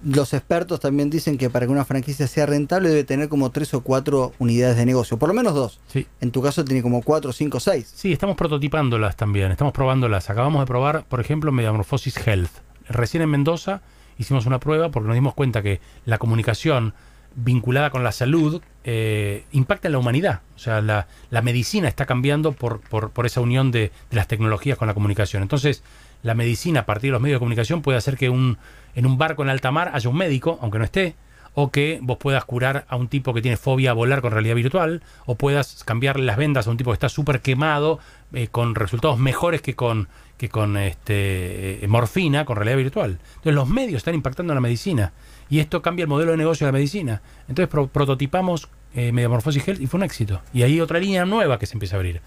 Los 0.03 0.33
expertos 0.33 0.79
también 0.79 1.09
dicen 1.09 1.39
que 1.39 1.49
para 1.49 1.65
que 1.65 1.71
una 1.71 1.83
franquicia 1.83 2.27
sea 2.27 2.45
rentable 2.45 2.89
debe 2.89 3.03
tener 3.03 3.29
como 3.29 3.49
tres 3.49 3.73
o 3.73 3.81
cuatro 3.81 4.31
unidades 4.37 4.77
de 4.77 4.85
negocio, 4.85 5.17
por 5.17 5.29
lo 5.29 5.33
menos 5.33 5.55
dos. 5.55 5.79
Sí. 5.87 6.05
En 6.21 6.29
tu 6.29 6.41
caso 6.43 6.63
tiene 6.63 6.83
como 6.83 7.01
cuatro, 7.01 7.33
cinco, 7.33 7.59
seis. 7.59 7.91
Sí, 7.95 8.13
estamos 8.13 8.35
prototipándolas 8.35 9.15
también, 9.15 9.51
estamos 9.51 9.73
probándolas. 9.73 10.29
Acabamos 10.29 10.61
de 10.61 10.67
probar, 10.67 11.05
por 11.05 11.19
ejemplo, 11.19 11.51
Metamorfosis 11.51 12.15
Health. 12.27 12.51
Recién 12.87 13.23
en 13.23 13.29
Mendoza 13.29 13.81
hicimos 14.19 14.45
una 14.45 14.59
prueba 14.59 14.89
porque 14.91 15.07
nos 15.07 15.15
dimos 15.15 15.33
cuenta 15.33 15.63
que 15.63 15.81
la 16.05 16.19
comunicación 16.19 16.93
vinculada 17.37 17.91
con 17.91 18.03
la 18.03 18.11
salud 18.11 18.61
eh, 18.83 19.45
impacta 19.51 19.87
en 19.87 19.91
la 19.93 19.99
humanidad. 19.99 20.41
O 20.55 20.59
sea, 20.59 20.81
la, 20.81 21.07
la 21.29 21.41
medicina 21.41 21.87
está 21.87 22.05
cambiando 22.05 22.51
por, 22.51 22.81
por, 22.81 23.11
por 23.11 23.25
esa 23.25 23.41
unión 23.41 23.71
de, 23.71 23.91
de, 24.09 24.15
las 24.15 24.27
tecnologías 24.27 24.77
con 24.77 24.87
la 24.87 24.93
comunicación. 24.93 25.43
Entonces, 25.43 25.83
la 26.23 26.33
medicina 26.33 26.81
a 26.81 26.85
partir 26.85 27.09
de 27.09 27.11
los 27.13 27.21
medios 27.21 27.35
de 27.35 27.39
comunicación 27.39 27.81
puede 27.81 27.97
hacer 27.97 28.17
que 28.17 28.29
un, 28.29 28.57
en 28.95 29.05
un 29.05 29.17
barco 29.17 29.43
en 29.43 29.49
alta 29.49 29.71
mar 29.71 29.91
haya 29.93 30.09
un 30.09 30.17
médico, 30.17 30.57
aunque 30.61 30.79
no 30.79 30.83
esté, 30.83 31.15
o 31.53 31.71
que 31.71 31.99
vos 32.01 32.17
puedas 32.17 32.43
curar 32.45 32.85
a 32.87 32.95
un 32.95 33.07
tipo 33.07 33.33
que 33.33 33.41
tiene 33.41 33.57
fobia 33.57 33.91
a 33.91 33.93
volar 33.93 34.21
con 34.21 34.31
realidad 34.31 34.55
virtual, 34.55 35.03
o 35.25 35.35
puedas 35.35 35.83
cambiarle 35.83 36.25
las 36.25 36.37
vendas 36.37 36.67
a 36.67 36.71
un 36.71 36.77
tipo 36.77 36.91
que 36.91 36.95
está 36.95 37.09
súper 37.09 37.41
quemado 37.41 37.99
eh, 38.33 38.47
con 38.47 38.73
resultados 38.75 39.19
mejores 39.19 39.61
que 39.61 39.75
con, 39.75 40.07
que 40.37 40.49
con 40.49 40.77
este, 40.77 41.83
eh, 41.83 41.87
morfina, 41.87 42.45
con 42.45 42.57
realidad 42.57 42.77
virtual. 42.77 43.19
Entonces 43.27 43.53
los 43.53 43.67
medios 43.67 43.97
están 43.97 44.15
impactando 44.15 44.53
en 44.53 44.55
la 44.55 44.61
medicina 44.61 45.13
y 45.49 45.59
esto 45.59 45.81
cambia 45.81 46.03
el 46.03 46.09
modelo 46.09 46.31
de 46.31 46.37
negocio 46.37 46.65
de 46.65 46.71
la 46.71 46.77
medicina. 46.77 47.21
Entonces 47.47 47.69
pro 47.69 47.87
prototipamos 47.87 48.69
eh, 48.93 49.11
Mediamorfosis 49.11 49.67
Health 49.67 49.81
y 49.81 49.87
fue 49.87 49.99
un 49.99 50.03
éxito. 50.03 50.41
Y 50.53 50.63
hay 50.63 50.81
otra 50.81 50.99
línea 50.99 51.25
nueva 51.25 51.59
que 51.59 51.65
se 51.65 51.73
empieza 51.73 51.95
a 51.95 51.97
abrir. 51.97 52.21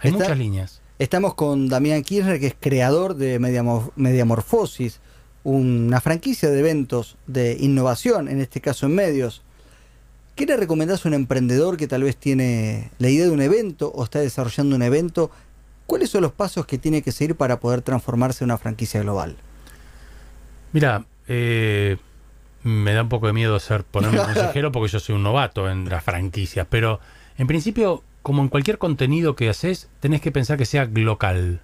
Hay 0.00 0.10
Está, 0.10 0.24
muchas 0.24 0.38
líneas. 0.38 0.80
Estamos 0.98 1.34
con 1.34 1.68
Damián 1.68 2.02
Kirchner, 2.02 2.40
que 2.40 2.48
es 2.48 2.56
creador 2.58 3.14
de 3.14 3.38
Mediamor 3.38 3.92
Mediamorfosis, 3.96 5.00
una 5.44 6.00
franquicia 6.00 6.50
de 6.50 6.58
eventos 6.58 7.16
de 7.26 7.56
innovación, 7.60 8.28
en 8.28 8.40
este 8.40 8.60
caso 8.60 8.86
en 8.86 8.94
medios. 8.94 9.42
¿Qué 10.34 10.46
le 10.46 10.56
recomendás 10.56 11.04
a 11.04 11.08
un 11.08 11.14
emprendedor 11.14 11.76
que 11.76 11.86
tal 11.86 12.02
vez 12.02 12.16
tiene 12.16 12.90
la 12.98 13.08
idea 13.08 13.26
de 13.26 13.30
un 13.30 13.42
evento 13.42 13.90
o 13.94 14.04
está 14.04 14.20
desarrollando 14.20 14.76
un 14.76 14.82
evento? 14.82 15.30
¿Cuáles 15.86 16.10
son 16.10 16.22
los 16.22 16.32
pasos 16.32 16.66
que 16.66 16.78
tiene 16.78 17.02
que 17.02 17.12
seguir 17.12 17.34
para 17.34 17.60
poder 17.60 17.82
transformarse 17.82 18.44
en 18.44 18.50
una 18.50 18.58
franquicia 18.58 19.00
global? 19.00 19.36
Mira, 20.72 21.04
eh, 21.26 21.96
me 22.62 22.92
da 22.92 23.02
un 23.02 23.08
poco 23.08 23.26
de 23.26 23.32
miedo 23.32 23.58
ser 23.60 23.84
ponerme 23.84 24.18
consejero 24.24 24.72
porque 24.72 24.92
yo 24.92 25.00
soy 25.00 25.14
un 25.14 25.22
novato 25.22 25.70
en 25.70 25.88
las 25.88 26.04
franquicias, 26.04 26.66
pero 26.68 27.00
en 27.38 27.46
principio, 27.46 28.04
como 28.22 28.42
en 28.42 28.48
cualquier 28.48 28.78
contenido 28.78 29.36
que 29.36 29.48
haces, 29.48 29.88
tenés 30.00 30.20
que 30.20 30.32
pensar 30.32 30.58
que 30.58 30.66
sea 30.66 30.84
local, 30.92 31.62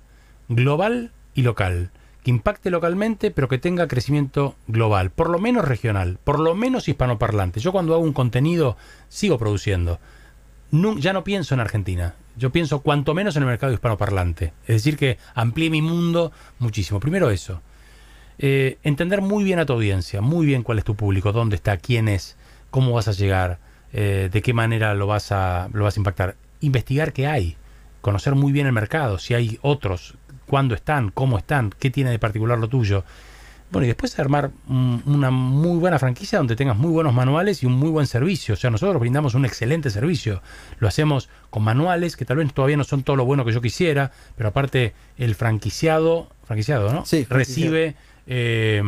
global 0.48 1.12
y 1.34 1.42
local, 1.42 1.90
que 2.22 2.30
impacte 2.30 2.70
localmente, 2.70 3.30
pero 3.30 3.48
que 3.48 3.58
tenga 3.58 3.88
crecimiento 3.88 4.56
global, 4.66 5.10
por 5.10 5.30
lo 5.30 5.38
menos 5.38 5.64
regional, 5.64 6.18
por 6.24 6.40
lo 6.40 6.54
menos 6.54 6.88
hispanoparlante. 6.88 7.60
Yo 7.60 7.72
cuando 7.72 7.94
hago 7.94 8.02
un 8.02 8.12
contenido 8.12 8.76
sigo 9.08 9.38
produciendo. 9.38 10.00
No, 10.70 10.98
ya 10.98 11.12
no 11.12 11.22
pienso 11.22 11.54
en 11.54 11.60
Argentina, 11.60 12.14
yo 12.36 12.50
pienso 12.50 12.80
cuanto 12.80 13.14
menos 13.14 13.36
en 13.36 13.42
el 13.42 13.48
mercado 13.48 13.72
hispanoparlante. 13.72 14.52
Es 14.62 14.76
decir, 14.76 14.96
que 14.96 15.18
amplíe 15.34 15.70
mi 15.70 15.82
mundo 15.82 16.32
muchísimo. 16.58 17.00
Primero 17.00 17.30
eso. 17.30 17.62
Eh, 18.38 18.78
entender 18.82 19.22
muy 19.22 19.44
bien 19.44 19.58
a 19.58 19.66
tu 19.66 19.72
audiencia, 19.72 20.20
muy 20.20 20.46
bien 20.46 20.62
cuál 20.62 20.78
es 20.78 20.84
tu 20.84 20.94
público, 20.94 21.32
dónde 21.32 21.56
está, 21.56 21.76
quién 21.78 22.08
es, 22.08 22.36
cómo 22.70 22.92
vas 22.92 23.08
a 23.08 23.12
llegar, 23.12 23.58
eh, 23.92 24.28
de 24.30 24.42
qué 24.42 24.52
manera 24.52 24.94
lo 24.94 25.06
vas, 25.06 25.32
a, 25.32 25.68
lo 25.72 25.84
vas 25.84 25.96
a 25.96 26.00
impactar. 26.00 26.36
Investigar 26.60 27.12
qué 27.12 27.26
hay, 27.26 27.56
conocer 28.00 28.34
muy 28.34 28.52
bien 28.52 28.66
el 28.66 28.72
mercado, 28.72 29.18
si 29.18 29.34
hay 29.34 29.58
otros, 29.62 30.16
cuándo 30.46 30.74
están, 30.74 31.10
cómo 31.10 31.38
están, 31.38 31.70
qué 31.78 31.90
tiene 31.90 32.10
de 32.10 32.18
particular 32.18 32.58
lo 32.58 32.68
tuyo. 32.68 33.04
Bueno, 33.70 33.84
y 33.84 33.88
después 33.88 34.16
armar 34.20 34.52
un, 34.68 35.02
una 35.06 35.32
muy 35.32 35.78
buena 35.78 35.98
franquicia 35.98 36.38
donde 36.38 36.54
tengas 36.54 36.76
muy 36.76 36.90
buenos 36.90 37.12
manuales 37.12 37.64
y 37.64 37.66
un 37.66 37.72
muy 37.72 37.90
buen 37.90 38.06
servicio. 38.06 38.54
O 38.54 38.56
sea, 38.56 38.70
nosotros 38.70 39.00
brindamos 39.00 39.34
un 39.34 39.44
excelente 39.44 39.90
servicio. 39.90 40.40
Lo 40.78 40.86
hacemos 40.86 41.28
con 41.50 41.64
manuales 41.64 42.16
que 42.16 42.24
tal 42.24 42.36
vez 42.36 42.52
todavía 42.52 42.76
no 42.76 42.84
son 42.84 43.02
todo 43.02 43.16
lo 43.16 43.24
bueno 43.24 43.44
que 43.44 43.52
yo 43.52 43.60
quisiera, 43.60 44.12
pero 44.36 44.50
aparte 44.50 44.94
el 45.18 45.34
franquiciado, 45.34 46.28
franquiciado, 46.44 46.92
¿no? 46.92 47.04
Sí, 47.04 47.26
recibe 47.28 47.96
eh, 48.26 48.82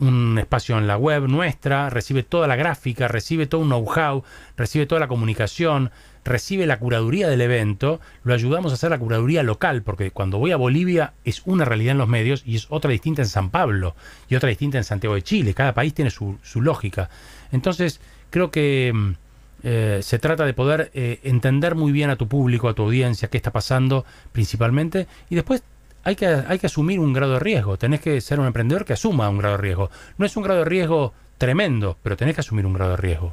un 0.00 0.38
espacio 0.38 0.78
en 0.78 0.86
la 0.86 0.96
web 0.96 1.28
nuestra, 1.28 1.90
recibe 1.90 2.22
toda 2.22 2.46
la 2.46 2.56
gráfica, 2.56 3.06
recibe 3.06 3.46
todo 3.46 3.60
un 3.60 3.68
know-how, 3.68 4.24
recibe 4.56 4.86
toda 4.86 5.00
la 5.00 5.08
comunicación, 5.08 5.90
recibe 6.24 6.66
la 6.66 6.78
curaduría 6.78 7.28
del 7.28 7.40
evento, 7.42 8.00
lo 8.24 8.34
ayudamos 8.34 8.72
a 8.72 8.74
hacer 8.74 8.90
la 8.90 8.98
curaduría 8.98 9.42
local, 9.42 9.82
porque 9.82 10.10
cuando 10.10 10.38
voy 10.38 10.52
a 10.52 10.56
Bolivia 10.56 11.12
es 11.24 11.42
una 11.44 11.64
realidad 11.64 11.92
en 11.92 11.98
los 11.98 12.08
medios 12.08 12.42
y 12.46 12.56
es 12.56 12.66
otra 12.70 12.90
distinta 12.90 13.22
en 13.22 13.28
San 13.28 13.50
Pablo 13.50 13.94
y 14.28 14.36
otra 14.36 14.48
distinta 14.48 14.78
en 14.78 14.84
Santiago 14.84 15.14
de 15.14 15.22
Chile, 15.22 15.54
cada 15.54 15.74
país 15.74 15.94
tiene 15.94 16.10
su, 16.10 16.38
lógica. 16.54 17.10
Entonces, 17.52 18.00
creo 18.30 18.50
que 18.50 19.14
eh, 19.62 20.00
se 20.02 20.18
trata 20.18 20.46
de 20.46 20.54
poder 20.54 20.90
eh, 20.94 21.20
entender 21.24 21.74
muy 21.74 21.92
bien 21.92 22.08
a 22.08 22.16
tu 22.16 22.26
público, 22.26 22.68
a 22.68 22.74
tu 22.74 22.84
audiencia, 22.84 23.28
qué 23.28 23.36
está 23.36 23.50
pasando 23.50 24.06
principalmente, 24.32 25.06
y 25.28 25.34
después 25.34 25.62
hay 26.04 26.16
que, 26.16 26.26
hay 26.26 26.58
que 26.58 26.66
asumir 26.66 27.00
un 27.00 27.12
grado 27.12 27.34
de 27.34 27.40
riesgo. 27.40 27.76
Tenés 27.76 28.00
que 28.00 28.20
ser 28.20 28.40
un 28.40 28.46
emprendedor 28.46 28.84
que 28.84 28.94
asuma 28.94 29.28
un 29.28 29.38
grado 29.38 29.56
de 29.56 29.62
riesgo. 29.62 29.90
No 30.18 30.26
es 30.26 30.36
un 30.36 30.42
grado 30.42 30.60
de 30.60 30.64
riesgo 30.64 31.12
tremendo, 31.38 31.96
pero 32.02 32.16
tenés 32.16 32.34
que 32.34 32.40
asumir 32.40 32.66
un 32.66 32.74
grado 32.74 32.92
de 32.92 32.96
riesgo. 32.96 33.32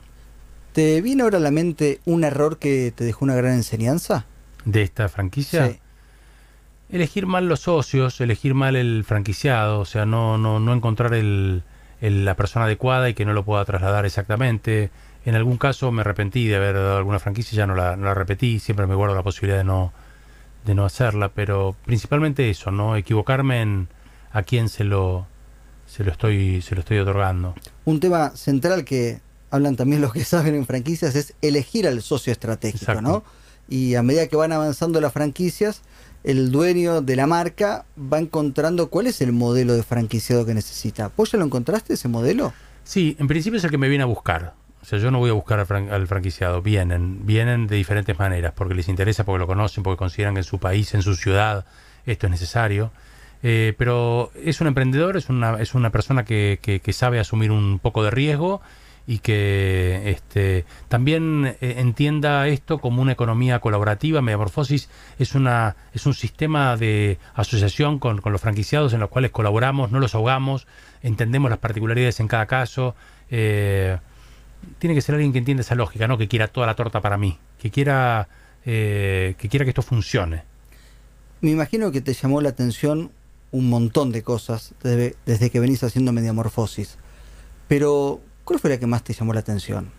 ¿Te 0.74 1.02
viene 1.02 1.24
ahora 1.24 1.38
a 1.38 1.42
la 1.42 1.52
mente 1.52 2.00
un 2.06 2.24
error 2.24 2.58
que 2.60 2.94
te 2.96 3.04
dejó 3.04 3.26
una 3.26 3.36
gran 3.36 3.54
enseñanza? 3.54 4.26
¿De 4.66 4.84
esta 4.84 5.10
franquicia? 5.10 5.68
Sí. 5.68 5.80
Elegir 6.90 7.26
mal 7.26 7.48
los 7.48 7.62
socios, 7.62 8.22
elegir 8.22 8.54
mal 8.54 8.76
el 8.76 9.04
franquiciado, 9.04 9.80
o 9.80 9.86
sea, 9.86 10.06
no, 10.06 10.38
no, 10.38 10.60
no 10.60 10.74
encontrar 10.74 11.14
el, 11.14 11.64
el, 12.00 12.26
la 12.26 12.36
persona 12.36 12.66
adecuada 12.66 13.10
y 13.10 13.14
que 13.14 13.26
no 13.26 13.34
lo 13.34 13.44
pueda 13.44 13.66
trasladar 13.66 14.06
exactamente. 14.06 14.90
En 15.26 15.36
algún 15.36 15.58
caso 15.58 15.92
me 15.92 16.02
arrepentí 16.02 16.48
de 16.48 16.56
haber 16.56 16.76
dado 16.76 16.98
alguna 16.98 17.20
franquicia, 17.20 17.58
ya 17.58 17.68
no 17.68 17.76
la, 17.76 17.98
no 17.98 18.06
la 18.06 18.14
repetí, 18.14 18.60
siempre 18.60 18.88
me 18.88 18.96
guardo 18.96 19.16
la 19.16 19.24
posibilidad 19.24 19.58
de 19.58 19.66
no, 19.66 19.92
de 20.68 20.76
no 20.76 20.86
hacerla, 20.86 21.30
pero 21.30 21.76
principalmente 21.86 22.50
eso, 22.50 22.70
no 22.72 22.96
equivocarme 22.96 23.62
en 23.62 23.88
a 24.32 24.44
quién 24.44 24.70
se 24.70 24.84
lo 24.84 25.26
se 25.88 26.04
lo 26.04 26.12
estoy 26.12 26.62
se 26.62 26.76
lo 26.76 26.82
estoy 26.82 27.00
otorgando. 27.00 27.56
Un 27.86 28.00
tema 28.00 28.32
central 28.36 28.84
que 28.84 29.22
hablan 29.50 29.78
también 29.78 30.02
los 30.02 30.14
que 30.14 30.24
saben 30.36 30.54
en 30.54 30.66
franquicias 30.66 31.16
es 31.16 31.34
elegir 31.42 31.88
al 31.88 32.02
socio 32.02 32.32
estratégico, 32.32 32.92
Exacto. 32.92 33.02
¿no? 33.02 33.24
Y 33.70 33.96
a 33.96 34.04
medida 34.04 34.28
que 34.28 34.36
van 34.36 34.52
avanzando 34.52 35.02
las 35.02 35.12
franquicias, 35.12 35.82
el 36.24 36.52
dueño 36.52 37.02
de 37.02 37.16
la 37.16 37.28
marca 37.28 37.86
va 37.98 38.20
encontrando 38.20 38.90
cuál 38.90 39.08
es 39.08 39.22
el 39.22 39.32
modelo 39.32 39.74
de 39.74 39.84
franquiciado 39.84 40.46
que 40.46 40.54
necesita. 40.54 41.12
¿Vos 41.16 41.32
ya 41.32 41.38
lo 41.38 41.46
encontraste 41.46 41.94
ese 41.94 42.08
modelo? 42.08 42.54
Sí, 42.84 43.16
en 43.20 43.28
principio 43.28 43.58
es 43.58 43.64
el 43.64 43.72
que 43.72 43.78
me 43.78 43.90
viene 43.90 44.04
a 44.04 44.08
buscar. 44.08 44.54
O 44.82 44.86
sea, 44.86 45.00
yo 45.00 45.12
no 45.12 45.20
voy 45.20 45.30
a 45.30 45.34
buscar 45.34 45.60
al, 45.60 45.66
fran 45.66 45.90
al, 45.92 46.08
franquiciado. 46.08 46.62
Vienen, 46.62 47.26
vienen 47.26 47.68
de 47.68 47.76
diferentes 47.76 48.18
maneras, 48.18 48.54
porque 48.56 48.74
les 48.74 48.88
interesa, 48.88 49.26
porque 49.26 49.40
lo 49.40 49.48
conocen, 49.48 49.84
porque 49.84 49.98
consideran 49.98 50.34
que 50.34 50.42
en 50.42 50.44
su 50.44 50.60
país, 50.60 50.94
en 50.94 51.02
su 51.02 51.16
ciudad, 51.16 51.66
esto 52.06 52.28
es 52.28 52.32
necesario. 52.32 52.92
Eh, 53.44 53.74
pero 53.78 54.32
es 54.44 54.62
un 54.62 54.68
emprendedor, 54.68 55.18
es 55.18 55.30
una, 55.30 55.60
es 55.62 55.76
una 55.76 55.92
persona 55.92 56.26
que, 56.26 56.60
que, 56.62 56.94
sabe 56.94 57.20
asumir 57.20 57.52
un 57.52 57.80
poco 57.80 58.04
de 58.04 58.12
riesgo 58.12 58.62
y 59.06 59.20
que 59.20 60.10
este, 60.10 60.66
también 60.90 61.56
eh, 61.62 61.76
entienda 61.78 62.48
esto 62.48 62.80
como 62.80 63.02
una 63.02 63.14
economía 63.14 63.60
colaborativa. 63.60 64.22
Mediamorfosis 64.22 64.90
es, 65.20 65.36
una, 65.36 65.76
es 65.94 66.06
un 66.06 66.14
sistema 66.14 66.76
de 66.78 67.20
asociación 67.36 68.00
con, 68.00 68.22
con 68.22 68.32
los 68.32 68.42
franquiciados 68.42 68.94
en 68.94 69.00
los 69.00 69.10
cuales 69.10 69.32
colaboramos, 69.32 69.92
no 69.92 70.00
los 70.00 70.16
ahogamos, 70.16 70.68
entendemos 71.02 71.50
las 71.50 71.60
particularidades 71.60 72.20
en 72.20 72.28
cada 72.28 72.48
caso. 72.48 72.96
Eh, 73.30 73.98
tiene 74.80 74.94
que 74.96 75.02
ser 75.02 75.16
alguien 75.16 75.32
que 75.34 75.40
entienda 75.40 75.62
esa 75.62 75.76
lógica, 75.76 76.08
no 76.08 76.18
que 76.18 76.28
quiera 76.28 76.48
toda 76.48 76.68
la 76.68 76.76
torta 76.76 77.02
para 77.02 77.18
mí, 77.18 77.38
que 77.60 77.72
quiera, 77.72 78.28
eh, 78.66 79.36
que 79.38 79.50
quiera 79.50 79.66
que 79.66 79.70
esto 79.72 79.82
funcione. 79.82 80.44
Me 81.42 81.52
imagino 81.52 81.92
que 81.92 82.02
te 82.02 82.14
llamó 82.14 82.42
la 82.42 82.50
atención 82.50 83.12
un 83.52 83.70
montón 83.70 84.12
de 84.12 84.24
cosas 84.24 84.74
desde, 84.84 85.16
desde 85.26 85.50
que 85.50 85.60
venís 85.60 85.84
haciendo 85.84 86.12
Mediamorfosis, 86.12 86.98
pero 87.68 88.20
¿cuál 88.44 88.60
fue 88.60 88.70
la 88.70 88.78
que 88.80 88.88
más 88.88 89.04
te 89.04 89.14
llamó 89.14 89.34
la 89.34 89.40
atención? 89.42 89.90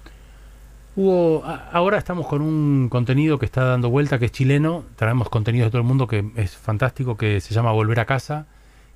Hugo, 0.97 1.45
a- 1.45 1.71
ahora 1.71 1.99
estamos 1.99 2.27
con 2.27 2.43
un 2.43 2.89
contenido 2.89 3.39
que 3.39 3.47
está 3.47 3.65
dando 3.65 3.89
vuelta, 3.89 4.19
que 4.19 4.25
es 4.27 4.33
chileno. 4.33 4.85
Traemos 4.97 5.29
contenido 5.29 5.67
de 5.67 5.71
todo 5.71 5.81
el 5.81 5.87
mundo 5.87 6.07
que 6.09 6.25
es 6.37 6.57
fantástico, 6.57 7.17
que 7.17 7.41
se 7.41 7.55
llama 7.55 7.71
Volver 7.73 8.01
a 8.01 8.05
Casa, 8.05 8.47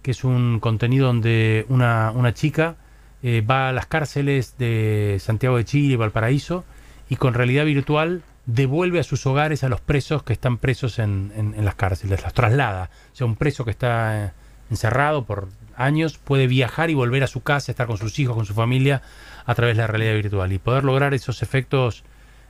que 0.03 0.11
es 0.11 0.25
un 0.25 0.59
contenido 0.59 1.07
donde 1.07 1.65
una, 1.69 2.11
una 2.13 2.35
chica 2.35 2.77
eh, 3.23 3.41
va 3.41 3.69
a 3.69 3.73
las 3.73 3.87
cárceles 3.87 4.57
de 4.59 5.19
Santiago 5.21 5.57
de 5.57 5.65
Chile 5.65 5.95
y 5.95 5.97
Valparaíso 5.97 6.65
y 7.09 7.17
con 7.17 7.35
realidad 7.35 7.65
virtual 7.65 8.23
devuelve 8.47 8.99
a 8.99 9.05
sus 9.05 9.25
hogares 9.27 9.63
a 9.63 9.69
los 9.69 9.81
presos 9.81 10.23
que 10.25 10.33
están 10.33 10.59
presos 10.59 10.99
en, 10.99 11.55
las 11.59 11.75
cárceles, 11.77 12.23
los 12.23 12.35
traslada. 12.35 12.91
O 13.13 13.17
sea, 13.17 13.27
un 13.27 13.37
preso 13.37 13.65
que 13.65 13.71
está 13.71 14.27
eh, 14.27 14.31
encerrado 14.71 15.25
por 15.25 15.49
años 15.77 16.19
puede 16.19 16.47
viajar 16.49 16.91
y 16.91 16.95
volver 16.95 17.23
a 17.23 17.27
su 17.29 17.41
casa, 17.43 17.71
estar 17.71 17.87
con 17.87 17.99
sus 17.99 18.19
hijos, 18.19 18.35
con 18.35 18.45
su 18.47 18.55
familia 18.55 19.03
a 19.47 19.55
través 19.55 19.77
de 19.77 19.83
la 19.83 19.87
realidad 19.87 20.15
virtual. 20.15 20.53
Y 20.53 20.59
poder 20.59 20.85
lograr 20.85 21.15
esos 21.15 21.43
efectos 21.43 22.03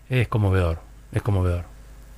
es 0.09 0.29
conmovedor, 0.29 0.81
es 1.13 1.23
conmovedor. 1.23 1.65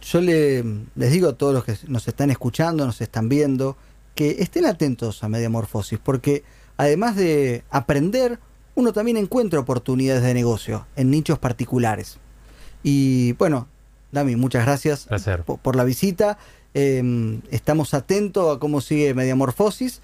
Yo 0.02 0.20
le- 0.20 0.62
les 0.94 1.12
digo 1.12 1.30
a 1.30 1.32
todos 1.32 1.54
los 1.54 1.64
que 1.64 1.74
nos 1.88 2.06
están 2.06 2.30
escuchando, 2.30 2.84
nos 2.86 3.00
están 3.00 3.28
viendo, 3.28 3.76
que 4.14 4.36
estén 4.40 4.66
atentos 4.66 5.24
a 5.24 5.28
Mediamorfosis, 5.28 5.98
porque 5.98 6.44
además 6.76 7.16
de 7.16 7.64
aprender, 7.70 8.38
uno 8.74 8.92
también 8.92 9.16
encuentra 9.16 9.60
oportunidades 9.60 10.22
de 10.22 10.34
negocio 10.34 10.86
en 10.96 11.10
nichos 11.10 11.38
particulares. 11.38 12.18
Y 12.82 13.32
bueno, 13.34 13.68
Dami, 14.12 14.36
muchas 14.36 14.64
gracias 14.64 15.06
Placer. 15.06 15.42
po- 15.44 15.56
por 15.58 15.76
la 15.76 15.84
visita. 15.84 16.38
Eh, 16.74 17.40
estamos 17.50 17.94
atentos 17.94 18.56
a 18.56 18.58
cómo 18.58 18.80
sigue 18.80 19.14
Mediamorfosis 19.14 20.00